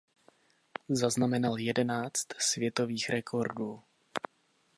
Zaznamenal 0.89 1.57
jedenáct 1.59 2.33
světových 2.41 3.09
rekordů. 3.09 3.81